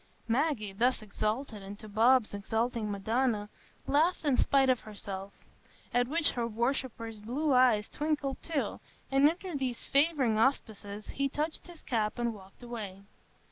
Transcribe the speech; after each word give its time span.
Maggie, 0.27 0.73
thus 0.73 1.03
exalted 1.03 1.61
into 1.61 1.87
Bob's 1.87 2.33
exalting 2.33 2.89
Madonna, 2.89 3.49
laughed 3.85 4.25
in 4.25 4.35
spite 4.35 4.67
of 4.67 4.79
herself; 4.79 5.31
at 5.93 6.07
which 6.07 6.31
her 6.31 6.47
worshipper's 6.47 7.19
blue 7.19 7.53
eyes 7.53 7.87
twinkled 7.87 8.41
too, 8.41 8.79
and 9.11 9.29
under 9.29 9.53
these 9.55 9.85
favouring 9.85 10.39
auspices 10.39 11.09
he 11.09 11.29
touched 11.29 11.67
his 11.67 11.83
cap 11.83 12.17
and 12.17 12.33
walked 12.33 12.63
away. 12.63 13.03